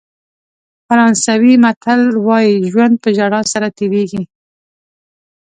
[0.87, 4.23] فرانسوي متل وایي ژوند په ژړا سره تېرېږي.